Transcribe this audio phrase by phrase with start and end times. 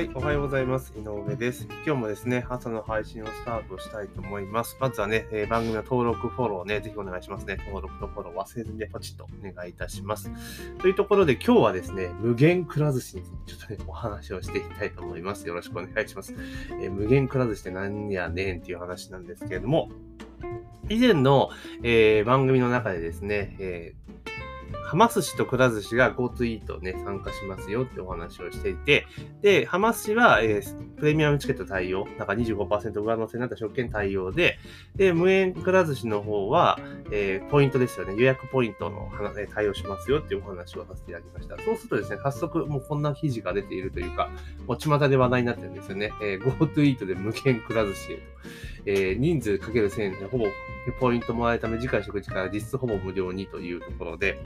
[0.00, 0.94] はい、おはようございます。
[0.96, 1.68] 井上です。
[1.84, 4.78] 今日もですね、朝の配信をスタートしたいと思います。
[4.80, 7.58] まずはね、えー、番組の登録、フォローね、ぜひお願いしますね。
[7.66, 10.30] 登録とフォロー忘れずにね、ポチッとお願いいたします。
[10.78, 15.46] というところで今日はですね、無限くら寿司にちょっとね、お話をしていきたいと思います。
[15.46, 16.34] よろしくお願いします。
[16.80, 19.90] えー、無限くら寿司って何やねんっていう話なんですけれども、
[20.88, 21.50] 以前の、
[21.82, 24.19] えー、番組の中でですね、えー
[24.90, 29.06] はま寿司とくら寿司が GoTo イートね、参加しますよってお話をしていて、
[29.40, 34.58] で、はま寿司は、えー、プレミアムチケット対応、なんか25%上乗せになった食券対応で、
[34.96, 36.80] で、無縁くら寿司の方は、
[37.12, 39.12] えー、ポイントですよね、予約ポイントの
[39.54, 41.56] 対応しますよっていうお話をさせていただきました。
[41.62, 44.28] そうするとですね、早速もうこんな記事が出ているというか、
[44.66, 46.12] もう巷で話題になってるんですよね。
[46.20, 48.22] えー、GoTo イートで無限くら寿司へと。
[48.86, 50.46] えー、人数かける1000円でほぼ
[50.98, 54.38] ポイントもらえるため、次回食事から実質ほぼ無料にというところで、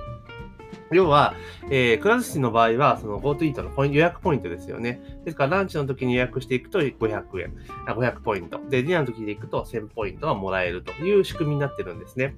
[0.92, 1.34] 要は、
[1.70, 5.00] えー、くら寿司の場合は、その GoTo イートのポイント予約ポイントですよね。
[5.24, 7.54] ですから、ランチの時に予約していくと500円、
[7.86, 8.58] 500ポイント。
[8.68, 12.34] で、ディナーの時で行くと1000ポイントがもらえるという仕組みになってるんですね。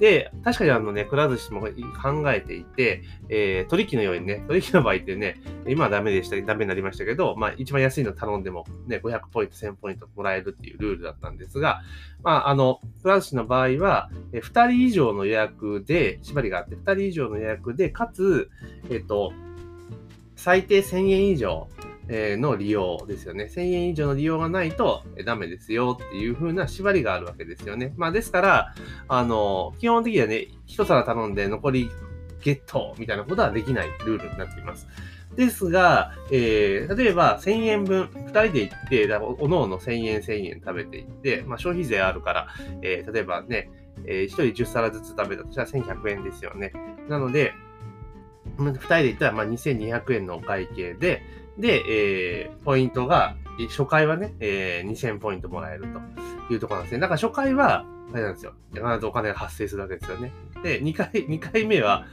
[0.00, 1.68] で、確かにあのね、くら寿司も考
[2.32, 11.82] えていて、えー、取引のようにね、取引の場合ってね、今はダメでした、ダメになりましたけど、まあ一番安いの頼んでもね、500ポイント、1000ポイントもらえるっていうルールだったんですが、
[12.22, 18.50] まああの、くら寿司の場合は、2人以上の予約で、縛りがあって、2人以上の予約で、でかつ、
[18.90, 19.32] えっ、と、
[20.36, 21.68] 最低1000円以上、
[22.08, 23.44] の利用ですよね。
[23.44, 27.94] 1000円以上の利用がないとダメですよっていう風な縛りがあるわけですよね。
[27.96, 28.74] まあですから、
[29.08, 31.90] あの、基本的にはね、一皿頼んで残り
[32.42, 34.86] ゲットみたいなことはできないルールになっています。
[35.34, 42.48] ですが、えー、例えば1000円分、2人で行って、おのおの1000円1000円食べていって、まあ消費税あるから、
[42.82, 43.70] えー、例えばね、
[44.06, 46.72] えー、1人10皿ずつ食べたとしたら1100円ですよね。
[47.08, 47.52] なので、
[48.56, 51.22] 2人で行ったらまあ2200円のお会計で、
[51.58, 53.36] で、えー、ポイントが、
[53.68, 55.86] 初回はね、えー、2000ポイントもらえる
[56.48, 57.00] というところなんですね。
[57.00, 58.54] だから初回は、あれなんですよ。
[58.72, 60.32] 必ずお金が発生するわけですよね。
[60.62, 62.06] で、2回、2回目は、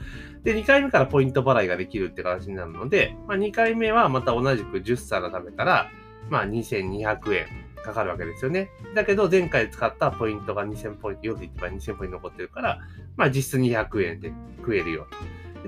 [0.44, 5.90] で、2回目からポイント払いができるって形になるので、まあ、2回目はまた同じく10皿食べたら、
[6.30, 7.46] まあ、2200円
[7.84, 8.70] かかるわけですよね。
[8.94, 12.78] だけど、前回使ったポイントが2000ポイント、夜行けば2000ポイント残ってるから、
[13.16, 15.06] まあ、実質200円で食えるよ。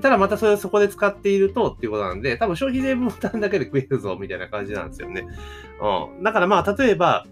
[0.00, 5.26] ただまたそれをそこで使っているとっていうことなんで、多分消費税分負担だけで食えるぞみたいな感じなんですよね。
[5.80, 6.22] うん。
[6.22, 7.26] だからまあ、例えば、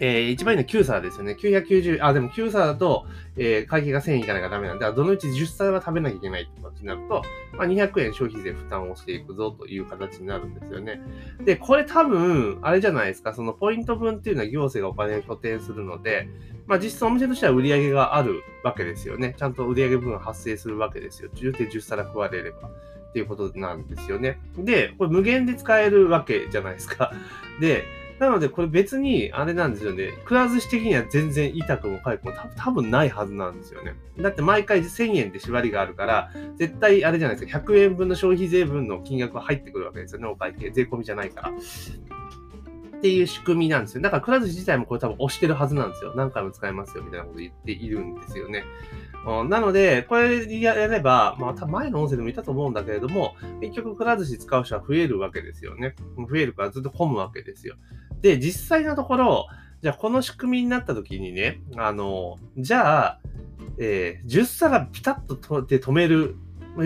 [0.00, 1.36] えー、一番いいのは9皿ですよね。
[1.38, 7.22] 990、あ、でも9皿だと、えー、会計が1000円いかないからダメなんで、どのうち10皿は食べなきゃいけないって形になると、
[7.56, 11.00] まあ、200円消費税負担をしていくぞという形になるんですよね。
[11.44, 16.28] で、これ多分、あれじゃないですか、そのポイント分っていうのは行政がお金を拠点するので、
[16.66, 19.34] まあ実質お店としては売り上げがあるわけですよね。
[19.38, 21.30] ちゃんと売り上げ分発生するわけですよ。
[21.34, 22.68] 10で10皿食われれば。
[23.08, 24.38] っていうことなんですよね。
[24.58, 27.12] で、これ無限で使えるわけじゃないですか。
[27.58, 27.84] で、
[28.18, 30.12] なので、これ別に、あれなんですよね。
[30.24, 33.94] くら寿司的には全然痛くも痒くも多分ないはずなんですよね。
[34.18, 37.58] だって毎回1000円って縛りがあるから、絶対あれじゃないですか。
[37.60, 40.26] 100円分の消費税分の金額が入ってくるわけですよね。
[40.26, 40.70] お会計。
[40.70, 41.50] 税込みじゃないから。
[41.50, 44.00] っていう仕組みなんですよ。
[44.00, 46.14] だから、くら寿司自体もこれ多分押してるはずなんですよ。
[46.16, 48.64] 何回も使えますよ、みたいなこと言っているんですよね。
[49.48, 55.94] なので、これやれば、まあ、前の音声でも言ったと思うんだけれども、結局、くら寿司使う人は増えるわけですよね。
[56.28, 57.76] 増えるからずっと混むわけですよ。
[58.20, 59.46] で、実際のところ、
[59.82, 63.20] じゃあこの仕組みになった時にね、あの、じゃあ、
[63.78, 66.36] えー、10皿ピタッと止める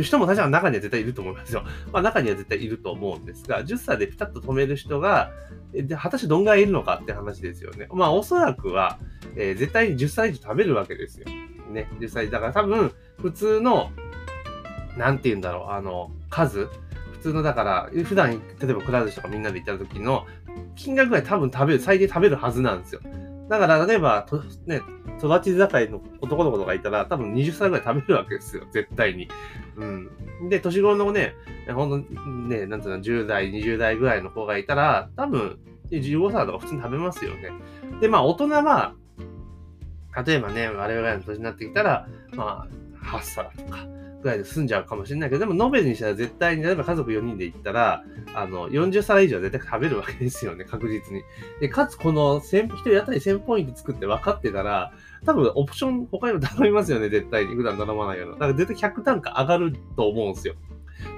[0.03, 1.65] 人も確か中には絶対いると思いますよ。
[1.93, 5.31] まあ中には絶対いると思うんですが、10歳でピタッと止める人が、
[5.73, 7.89] で果たしてどんぐらいいるのかって話ですよね。
[7.93, 8.99] まあおそらくは、
[9.37, 11.27] えー、絶対に10歳以上食べるわけですよ。
[11.71, 12.31] ね、10歳。
[12.31, 13.91] だから多分、普通の、
[14.97, 16.69] なんて言うんだろう、あの、数、
[17.13, 20.27] 普通のだから、普段、例えばくら寿司とかみんなで行った時の
[20.75, 23.01] 金額ぐらい多分食べる、最低食べるはずなんですよ。
[23.49, 24.81] だから、例えば、とね、
[25.19, 29.29] 育ち盛りの男の子とかいたら、多分20歳ぐらい食べるわけですよ、絶対に。
[29.77, 30.49] うん。
[30.49, 31.35] で、年頃のね、
[31.73, 32.13] ほんと
[32.49, 35.59] ね、なんていうの、10代、20代ぐらいの子がいたら、多分、
[35.91, 37.51] 15歳とか普通に食べますよね。
[38.01, 38.95] で、まあ、大人は、
[40.27, 42.67] 例えばね、我々の年になってきたら、ま
[43.03, 43.87] あ、8皿とか、
[44.23, 48.05] ぐらいで済んじゃうかもしれないけど、でも、延べにしたら絶対に、例えば家族4人で行ったら、
[48.35, 51.23] あの、40皿以上は絶対食べるわけですよね、確実に。
[51.61, 54.93] で、かつ、この1人当たり1000ポイント作って分かってたら、
[55.27, 57.55] 多分、オプション他にも頼みますよね、絶対に。
[57.55, 58.33] 普段頼まないような。
[58.35, 60.55] だから絶対100単価上がると思うんですよ。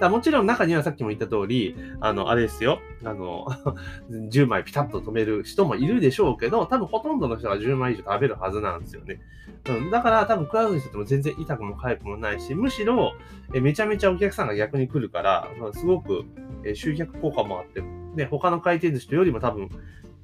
[0.00, 2.81] だもちろん中にはさっきも言った通り、あの、あれですよ。
[3.04, 3.46] あの、
[4.10, 9.20] 10枚ピタッと止める人もいるでしょうけど、多分ほとんどの人が10枚以上食べるはずなんですよね。
[9.69, 13.14] うん、だから多分食わずにしてても全然痛くも痒くもないし、むしろ
[13.52, 16.25] えめちゃめちゃお客さんが逆に来るから、まあ、すごく
[16.64, 17.82] え集客効果もあって、
[18.14, 19.69] で、他の回転寿司とよりも多分、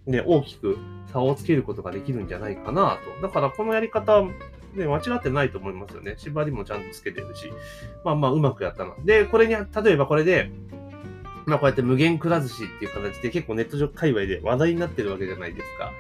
[0.07, 0.79] ね、大きく
[1.13, 3.27] 差をつけることができるんじゃないかなと。
[3.27, 4.23] だからこのやり方、
[4.75, 6.15] ね、間違ってないと思いますよね。
[6.17, 7.53] 縛りもちゃんとつけてるし。
[8.05, 8.95] まあまあ、うまくやったな。
[9.05, 10.51] で、これに、例えばこれで、
[11.47, 15.93] まあこうやって無限くら寿司っていう形で結構ネット上界隈で話題になってるわけじゃないですか。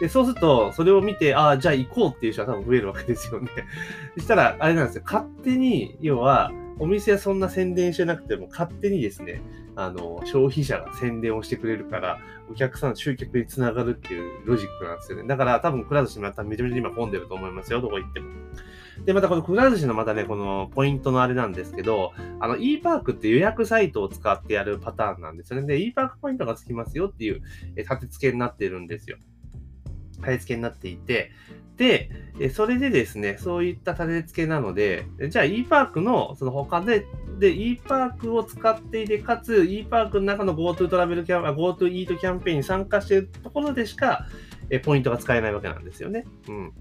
[0.00, 3.48] で、そうすると、それを見て、ああ、じゃあ行こうっていう人は多分増えるわけですよね。
[4.16, 5.02] そしたら、あれなんですよ。
[5.04, 9.40] 勝手に、要は、お店はそんな宣伝してなくても、勝手にですね、
[9.76, 12.18] あの、消費者が宣伝をしてくれるから、
[12.50, 15.26] お客さん、集客につながるっていうロジックなんですよね。
[15.26, 18.28] だから多分、くら寿司もやっためちゃめちゃ今混んでると思いますよ、どこ行っても。
[19.04, 25.66] で、またこのくら寿司のまたね、このポイントのあれなんですけど、あの e パークって予約サイトを使ってやるパターンなんですよね。
[25.66, 27.42] で、e パークポイントがつきますよっていう、
[27.76, 29.18] え立て付けになってるんですよ。
[30.22, 31.32] タレ付けになっていて、
[31.76, 32.10] で、
[32.54, 37.06] それでですね、そういった立て付けなので、じゃあ e パークのその他で、
[37.38, 44.26] で、e パークを使っていて、かつ e パークの中の GoTo トラベルキャン、GoTo イートキャンペーンに参加しているところでしか、
[44.84, 46.24] ポイントが使えないわけなんですよね。
[46.48, 46.72] うん。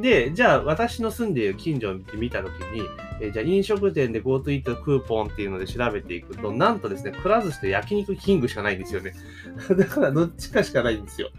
[0.00, 2.82] で、じゃあ私の住んでいる近所を見たときに、
[3.20, 9.12] えじゃあ飲食店で GoTo イートクーポンっていうので調べていくと、なんとですね、くら寿司と焼肉キングしかないんですよね。
[9.76, 11.30] だからどっちかしかないんですよ。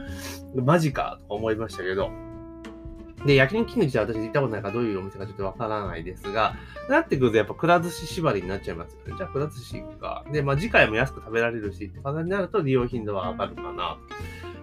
[0.56, 2.12] マジかと思いましたけど。
[3.26, 6.56] で、焼肉キング自体私行ったことないからどういうお店かちょっとわからないですが、
[6.90, 9.14] なってくるとやっぱくら寿司縛りになっちゃいますよね。
[9.18, 10.26] じゃあくら寿司行くか。
[10.32, 13.98] で、まあ次回も安く食べられるしって形になると利用頻度は上がるかな。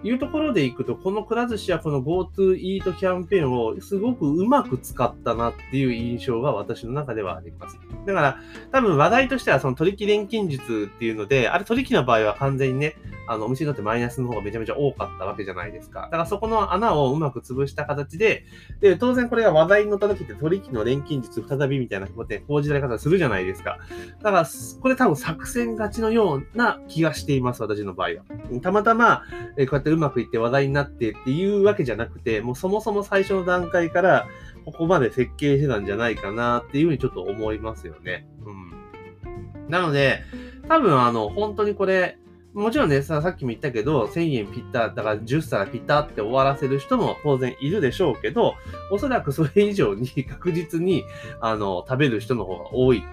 [0.02, 7.78] いうところでいくと、このくら寿司やこの GoTo イートキャンペーンをすごくうまく使ったなっていう印象が私の中ではあります。
[8.06, 8.40] だから、
[8.72, 12.96] 多分話題としてはその取引錬金術っていうので、あれ取引の場合は完全にね、
[13.28, 16.02] あの、お店にとってマイナスの方がめちゃめちゃ多かったわけじゃないですか。
[16.02, 18.44] だからそこの穴をうまく潰した形で、
[18.80, 23.78] で、当然これが話題に乗った時って取引の錬金術再びみたいなことで報じられ方するじゃないですか。
[24.22, 24.46] だから、
[24.80, 28.60] これ多分作戦勝ちのような気がしています、私の場合は。
[28.60, 29.22] たまたま、
[29.56, 34.26] えこうやってうまくいって話題になってっていうわけじゃなくて、もうそもそも最初の段階から、
[34.64, 38.26] ここまで設計してたんじゃないかなっていうふうにちょっと思いますよね。
[38.44, 39.68] うん。
[39.68, 40.22] なので、
[40.68, 42.18] 多分あの、本当にこれ、
[42.56, 48.54] もちろんね、ささっきも言ったけど、1000円ピッタ、だから10皿ピッタって終わらせる人も当然いるでしょうけど、
[48.90, 51.04] おそらくそれ以上に 確実に、
[51.40, 53.04] あの、食べる人の方が多い、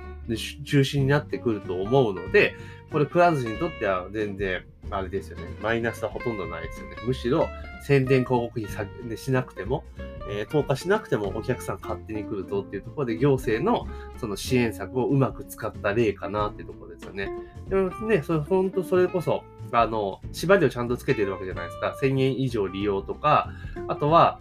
[0.65, 2.55] 中心になってくると思うので、
[2.93, 5.45] これ、くら寿司にとっては全然、あれですよね。
[5.63, 6.95] マイナスはほとんどないですよね。
[7.07, 7.49] むしろ、
[7.81, 9.83] 宣伝広告費しなくても、
[10.29, 13.87] えー、投下しなくてもお客さん勝手に来るぞっていうところで、行政の
[14.17, 17.31] その支援策をうまく使った例かなっていうところですよね。
[17.67, 21.97] でもね、それ本当それこそ、あの、縛りをちゃんとつけてるわけじゃないですか。
[21.99, 23.49] 1000円以上利用とか、
[23.87, 24.39] あとは、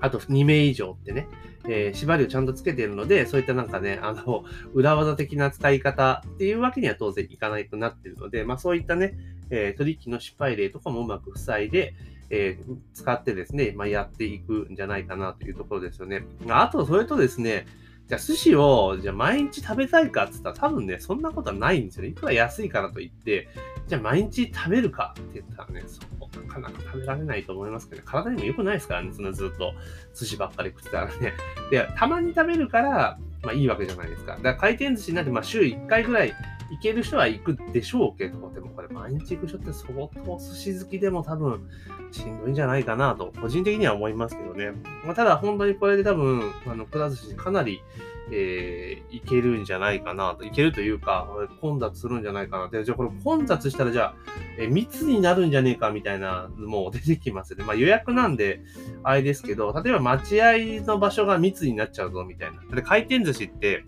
[0.00, 1.28] あと2名以上ってね、
[1.68, 9.16] えー、縛りをちゃんとつけてるので、そういったなんかね、あの、裏技的な使い方っていうわけには当然いかないとなってるので、まあそういったね、
[9.50, 11.94] えー、取引の失敗例とかもうまく塞いで、
[12.30, 16.24] えー、使ってですね、まあ、やっていくんじゃないかなというところですよね。
[16.48, 17.66] あと、それとですね、
[18.08, 22.08] じゃあ寿司を、じゃあ毎日食べたいかって言ったら多分ね、そんなことはないんですよね。
[22.08, 23.48] いくら安いからといって、
[23.86, 29.74] じゃあ毎日食べるかって言ったらね、そうなかなか食べられないと思いますけど、ね、体にも良くないですからね、そんなずっと
[30.14, 31.34] 寿司ばっかり食ってたらね。
[31.70, 34.36] で、たまに食べるから、まあいいわけじゃないですか。
[34.36, 36.34] だから回転寿司になって、まあ週1回ぐらい
[36.70, 41.68] 行ける人は行くでしょうけど、でもこれ毎日行く人って相当寿司好きでも多分
[42.10, 44.72] しんどいんじゃないかなと、個人的には思いますけどね。
[45.04, 47.82] まあ、ただ本当にこれで多分、あの、くら寿司かなり、
[48.30, 50.44] えー、いけるんじゃないかなと。
[50.44, 51.26] いけるというか、
[51.60, 54.14] 混雑するんじゃないかなで、じゃあこれ混雑したらじゃあ、
[54.58, 57.64] えー、密になるんじゃねえかみたいなのも出てきますね。
[57.64, 58.60] まあ予約なんで、
[59.02, 62.62] あれですけど、例えば待合の場所が密になっちゃうぞみたいな。
[62.74, 63.84] で、回転寿司って、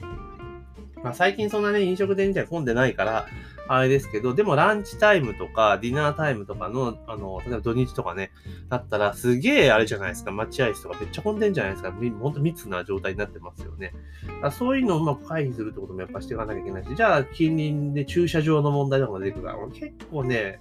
[1.03, 3.27] まあ、最近そんなね、飲食店じゃ混んでないから、
[3.69, 8.33] あれですけど、でもランチタイムとか、ディナータイムとかの、あの、例えば土日とかね、
[8.69, 13.95] だったら、すげえあれじゃないですか、待合室とかめっちゃ混んでんじゃないですか、ほんと密な状態になってますよね。
[14.43, 20.61] だそういうのをうまく回避するってこともやっぱしていかなきゃいけないし、じゃあ、近隣で駐車場の問題とかも出てくるから、結構ね、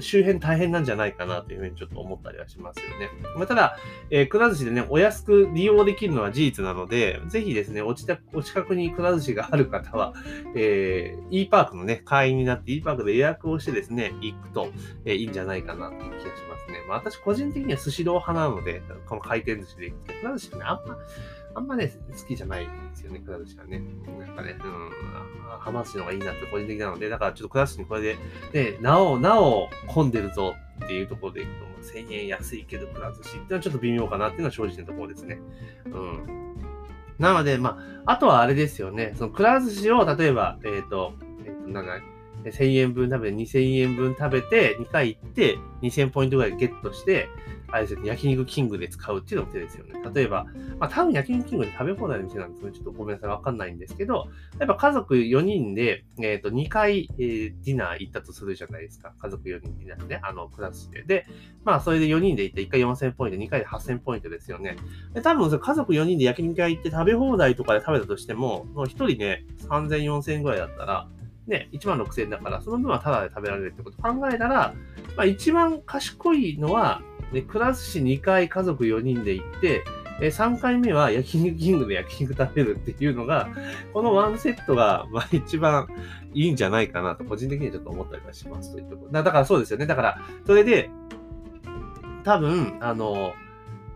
[0.00, 3.10] 周辺大変なんじゃないかなというふうにちょっと思ったりはしますよね。
[3.36, 3.76] まあ、ただ、
[4.10, 10.14] えー、くら寿司でね、お安く利用できるのは事実なので、ぜひですね、お近くにくら寿司がある方は、
[10.54, 14.68] えー、e パークのね、会員になって e パークで予約をしてですね、行くと、
[15.04, 16.78] えー、いいんじゃないかなという気がしますね。
[16.88, 20.96] まあ、私個人的には寿司ロー派なので、この回転寿司で行くと、くら寿司ね、あんま、
[21.54, 23.82] あんまね、好きじゃないんですよね、くら寿司はね。
[24.18, 24.90] なんかね、うん、
[25.58, 28.16] ハマ寿司の方がいいなって個人的なので、だからちょっとくら寿司にこれで、
[28.52, 30.54] ね、なお、なお混んでるぞ
[30.84, 35.40] っていうところでいくと、1000円安いけどくら寿司っていうのはちょっと微妙かなっていうのは正直なところですね。
[35.86, 36.40] うん。
[37.18, 41.14] なので、まあ、あとはあれですよね、そのくら寿司を、例えば、えっ、ー、と、
[41.44, 42.00] えっ、ー、と、なんか、
[42.44, 47.28] 1000円分食べて、2000円分食べて、2回行って、2000ポイントぐらいゲットして、
[47.72, 50.00] あれですね、焼肉キングで使うっていうのも手ですよね。
[50.12, 50.46] 例えば、
[50.78, 54.28] まあ多分焼肉キングで食べ放題の店なんですけど、ちょっとごめんなさい、わかんないんですけど、
[54.58, 59.14] やっぱ家族4人で、えっ、ー、と、2回、えー、ディナー行ったとするじゃないですか。
[59.18, 61.04] 家族4人ディナーね、あの、クラスで。
[61.04, 61.26] で、
[61.64, 64.76] まあそれで4人で行って1回4000ポイント、2回で8000ポイントですよね。
[65.14, 71.08] で、多分家族4人で焼肉屋行って食べ放題とかで食べたとしても、もう1人ね、3000、4000ぐらいだったら、
[71.50, 74.74] ね、1万6000円だから、その分はタダで食べられるってことを考えたら、
[75.16, 77.02] まあ、一番賢いのは、
[77.32, 79.84] ね、クラス市2回家族4人で行って、
[80.22, 83.48] え3回目は焼肉キングで焼肉食べるっていうのが、
[83.92, 85.88] このワンセットが、まあ一番
[86.34, 89.12] いいんじゃないかなと、個人的にちょっと思ったりはしますというところ。
[89.12, 89.86] だからそうですよね。
[89.86, 90.90] だから、それで、
[92.22, 93.32] 多分、あの、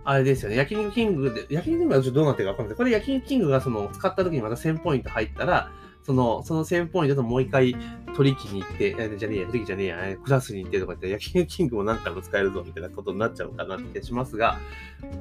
[0.05, 0.57] あれですよね。
[0.57, 2.77] 焼肉キングで、焼肉キングがちょっとどうなってるかわかんない。
[2.77, 5.71] これ焼肉キングがその使った時にまた1000ポイント入ったら、
[6.05, 7.75] その、その先方にちょっともう一回
[8.15, 14.59] 取り木に行って、えじゃねえや、取り木じゃねえや、クラスに行ってとか言って、焼き肉キングも何回も使えるぞみたいなことになっちゃうかなって気がしますが、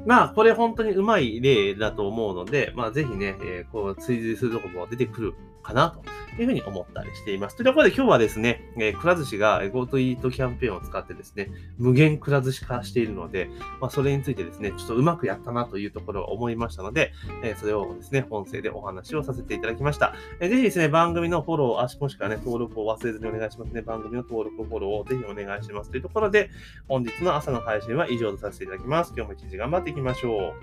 [0.05, 5.97] まあ、これ本当にうまい例だと思うので、まあ、ぜひね、えー、こう、追随するとこも出てくるかな
[6.35, 7.55] というふうに思ったりしています。
[7.55, 20.13] というところで今日はですね、え、くら寿司が GoToEat キャンペーンを使ってですね、無限くら寿司化しているので、まあ、それについてですね、ちょっとうまくやったなというところを思いましたので、え、それをですね、音声でお話をさせていただきました。
[20.39, 23.81] えー、ぜひですね、番組のフォロー、あもしくはね、登録を忘れずにお願いしますね。
[23.81, 26.49] 番組の登録、フォローをぜひお願いしますというところで、
[26.87, 29.13] 本日の朝の配信は以上とさせていただきます。
[29.15, 30.53] 今日も一日頑張っていきましょ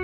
[0.00, 0.03] う。